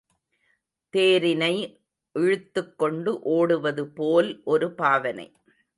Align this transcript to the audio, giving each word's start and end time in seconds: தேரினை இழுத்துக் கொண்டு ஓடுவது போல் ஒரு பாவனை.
தேரினை 0.93 1.79
இழுத்துக் 2.13 2.77
கொண்டு 2.77 3.19
ஓடுவது 3.21 3.87
போல் 3.87 4.41
ஒரு 4.43 4.73
பாவனை. 4.73 5.33